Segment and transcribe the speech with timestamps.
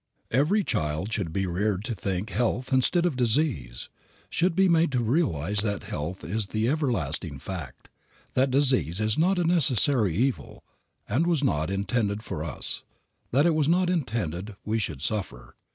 [0.31, 3.87] Every child should be reared to think health instead of disease;
[4.31, 7.87] should be made to realize that health is the everlasting fact,
[8.33, 10.63] that disease is not a necessary evil,
[11.07, 12.81] and was not intended for us,
[13.29, 15.55] that it was not intended we should suffer.